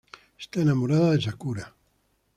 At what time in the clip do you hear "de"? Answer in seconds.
1.11-1.21